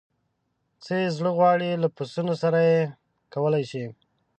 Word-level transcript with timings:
څه 0.83 0.93
یې 1.01 1.07
زړه 1.17 1.31
غواړي 1.37 1.69
له 1.83 1.87
پسونو 1.95 2.33
سره 2.41 2.59
یې 2.69 2.81
کولای 3.33 3.63
شي. 3.71 3.85